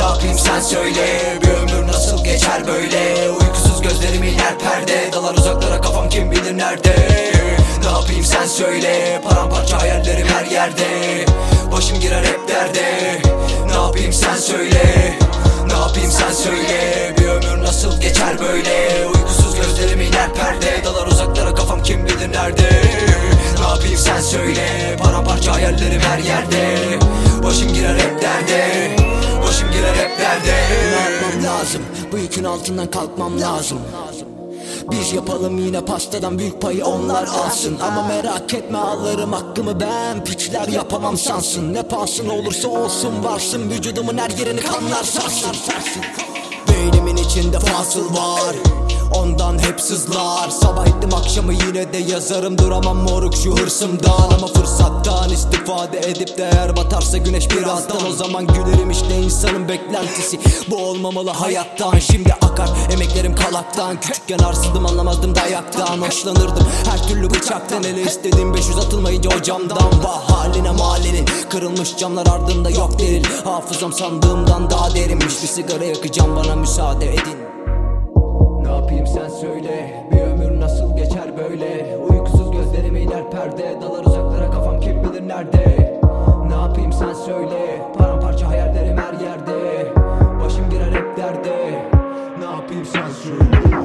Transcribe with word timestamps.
Yapayım 0.00 0.38
sen 0.38 0.60
söyle. 0.60 1.38
Bir 1.42 1.48
ömür 1.48 1.86
nasıl 1.86 2.24
geçer 2.24 2.66
böyle? 2.66 3.30
Uykusuz 3.30 3.82
gözlerim 3.82 4.22
iner 4.22 4.58
perde. 4.58 5.12
Dalar 5.12 5.34
uzaklara 5.34 5.80
kafam 5.80 6.08
kim 6.08 6.30
bilir 6.30 6.58
nerede? 6.58 6.96
Ne 7.84 7.88
yapayım 7.88 8.24
sen 8.24 8.46
söyle. 8.46 9.20
Paramparça 9.24 9.80
hayallerim 9.80 10.26
her 10.26 10.44
yerde. 10.44 10.84
Başım 11.72 12.00
girer 12.00 12.24
hep 12.24 12.48
derde. 12.48 13.18
Ne 13.66 13.72
yapayım 13.72 14.12
sen 14.12 14.36
söyle. 14.36 15.14
Ne 15.66 15.72
yapayım 15.72 16.10
sen 16.10 16.32
söyle. 16.32 17.14
Bir 17.18 17.24
ömür 17.28 17.62
nasıl 17.62 18.00
geçer 18.00 18.38
böyle? 18.40 19.06
Uykusuz 19.06 19.56
gözlerim 19.56 20.00
iner 20.00 20.34
perde. 20.34 20.84
Dalar 20.84 21.06
uzaklara 21.06 21.54
kafam 21.54 21.82
kim 21.82 22.06
bilir 22.06 22.32
nerede? 22.32 22.70
Ne 23.60 23.68
yapayım 23.68 23.98
sen 23.98 24.20
söyle. 24.20 24.96
Paramparça 25.02 25.52
hayallerim 25.52 26.00
her 26.00 26.18
yerde. 26.18 26.78
Başım 27.42 27.72
girer 27.72 27.94
hep 27.94 28.22
derde 28.22 29.11
girer 30.38 30.68
hep 30.68 30.82
derde 30.82 30.90
Ne 30.90 31.14
yapmam 31.14 31.44
lazım. 31.44 31.82
Bu 32.12 32.18
yükün 32.18 32.44
altından 32.44 32.90
kalkmam 32.90 33.40
lazım. 33.40 33.78
Biz 34.90 35.12
yapalım 35.12 35.58
yine 35.58 35.80
pastadan 35.84 36.38
büyük 36.38 36.62
payı 36.62 36.84
onlar 36.84 37.24
alsın. 37.26 37.78
Ama 37.82 38.02
merak 38.02 38.54
etme 38.54 38.78
alırım 38.78 39.32
hakkımı 39.32 39.80
ben. 39.80 40.24
Piçler 40.24 40.68
yapamam 40.68 41.16
sansın. 41.16 41.74
Ne 41.74 41.82
pahasına 41.82 42.32
olursa 42.32 42.68
olsun 42.68 43.24
varsın. 43.24 43.70
Vücudumun 43.70 44.18
her 44.18 44.30
yerini 44.30 44.60
kanlar 44.60 45.04
sarsın. 45.04 45.50
Beynimin 46.68 47.16
içinde 47.16 47.58
fasıl 47.58 48.14
var. 48.14 48.56
Ondan 49.14 49.58
hep 49.58 49.80
sızlar. 49.80 50.50
Sabah 50.50 50.86
ettim 50.86 51.14
akşamı 51.14 51.52
yine 51.52 51.92
de 51.92 51.98
yazarım. 51.98 52.58
Duramam 52.58 52.96
moruk 52.96 53.34
şu 53.36 53.56
hırsımdan. 53.56 54.30
Ama 54.36 54.46
fırsattan 54.46 54.91
istifade 55.72 55.98
edip 56.10 56.38
de 56.38 56.50
eğer 56.52 56.76
batarsa 56.76 57.18
güneş 57.18 57.50
birazdan. 57.50 58.06
O 58.06 58.12
zaman 58.12 58.46
gülerim 58.46 58.90
işte 58.90 59.16
insanın 59.16 59.68
beklentisi. 59.68 60.38
Bu 60.70 60.76
olmamalı 60.76 61.30
hayattan 61.30 61.98
Şimdi 61.98 62.32
akar. 62.32 62.68
Emeklerim 62.92 63.34
kalaktan 63.34 64.00
Küçükken 64.00 64.38
arsızdım 64.38 64.86
anlamazdım 64.86 65.34
dayaktan. 65.34 66.02
Hoşlanırdım 66.02 66.66
her 66.90 67.08
türlü 67.08 67.30
bıçaktan. 67.30 67.84
Ele 67.84 68.02
istediğim 68.02 68.54
500 68.54 68.78
atılmayınca 68.78 69.30
o 69.38 69.42
camdan. 69.42 70.02
Vah 70.04 70.30
haline 70.30 70.70
mahallinin 70.70 71.26
Kırılmış 71.50 71.96
camlar 71.96 72.26
ardında 72.26 72.70
yok 72.70 72.98
delil 72.98 73.24
Hafızam 73.44 73.92
sandığımdan 73.92 74.70
daha 74.70 74.94
derinmiş. 74.94 75.42
Bir 75.42 75.48
sigara 75.48 75.84
yakacağım 75.84 76.36
bana 76.36 76.56
müsaade 76.56 77.14
edin. 77.14 77.38
Ne 78.62 78.72
yapayım 78.72 79.06
sen 79.06 79.28
söyle 79.28 80.06
Bir 80.12 80.20
ömür 80.20 80.60
nasıl 80.60 80.96
geçer 80.96 81.36
böyle? 81.36 81.98
Uykusuz 82.10 82.50
gözlerim 82.50 82.96
iner 82.96 83.30
perde 83.30 83.78
Dalar 83.82 84.04
uzaklara 84.04 84.11
kafam 84.11 84.11
nerede 85.42 86.00
Ne 86.48 86.54
yapayım 86.54 86.92
sen 86.92 87.14
söyle. 87.14 87.82
Paramparça 87.98 88.48
hayallerim 88.48 88.96
her 88.98 89.12
yerde. 89.12 89.92
Başım 90.44 90.70
girer 90.70 90.92
hep 90.92 91.16
derde. 91.16 91.88
Ne 92.38 92.44
yapayım 92.44 92.86
sen 92.92 93.08
söyle. 93.22 93.76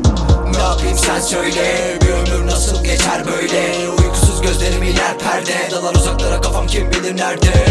Ne 0.52 0.64
yapayım 0.64 0.98
sen 0.98 1.20
söyle. 1.20 1.98
Bir 2.02 2.10
ömür 2.10 2.48
nasıl 2.48 2.84
geçer 2.84 3.24
böyle? 3.26 3.90
Uykusuz 3.90 4.42
gözlerim 4.42 4.84
iner 4.84 5.20
perde. 5.20 5.72
Dalar 5.72 5.96
uzaklara 5.96 6.42
kafam 6.42 6.68
kim 6.68 6.92
bilir 6.92 7.18
nerede? 7.18 7.66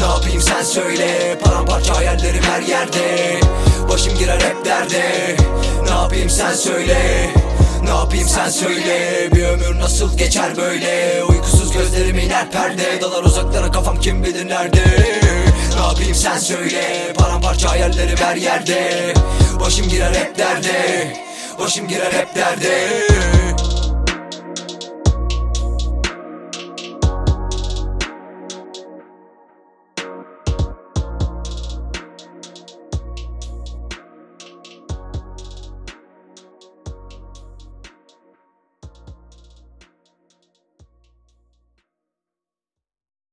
Ne 0.00 0.06
yapayım 0.06 0.40
sen 0.40 0.62
söyle. 0.62 1.38
Paramparça 1.44 1.96
hayallerim 1.96 2.42
her 2.42 2.62
yerde. 2.62 3.40
Başım 3.88 4.18
girer 4.18 4.40
hep 4.40 4.64
derde. 4.64 5.36
Ne 5.84 5.90
yapayım 5.90 6.30
sen 6.30 6.52
söyle 6.52 7.30
ne 7.84 7.90
yapayım 7.90 8.28
sen 8.28 8.48
söyle. 8.48 9.28
Bir 9.34 9.44
ömür 9.44 9.78
nasıl 9.80 10.18
geçer 10.18 10.56
böyle? 10.56 11.22
Uykusuz 11.28 11.72
gözlerim 11.72 12.18
iner 12.18 12.50
perde. 12.50 13.00
Dalar 13.00 13.22
uzaklara 13.24 13.70
kafam 13.72 14.00
kim 14.00 14.24
bilir 14.24 14.48
nerede? 14.48 14.84
Ne 15.76 15.80
yapayım 15.80 16.14
sen 16.14 16.38
söyle. 16.38 17.12
Paramparça 17.16 17.70
hayallerim 17.70 18.16
her 18.16 18.36
yerde. 18.36 19.14
Başım 19.60 19.88
girer 19.88 20.14
hep 20.14 20.38
derde. 20.38 21.12
Başım 21.58 21.88
girer 21.88 22.12
hep 22.12 22.34
derde 22.34 23.43